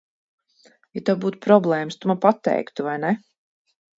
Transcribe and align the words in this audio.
Ja 0.97 1.03
tev 1.09 1.19
būtu 1.25 1.41
problēmas, 1.45 1.99
tu 2.01 2.11
man 2.11 2.21
pateiktu, 2.25 2.89
vai 2.91 2.99
ne? 3.07 3.15